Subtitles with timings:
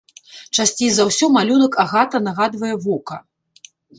[0.61, 3.17] Часцей за ўсё малюнак агата нагадвае вока.